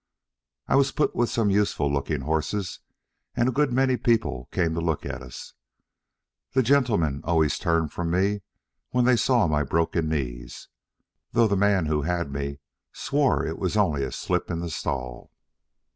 [0.67, 2.79] I was put with some useful looking horses,
[3.35, 5.53] and a good many people came to look at us.
[6.53, 8.41] The gentlemen always turned from me
[8.89, 10.69] when they saw my broken knees;
[11.33, 12.57] though the man who had me
[12.91, 15.29] swore it was only a slip in the stall.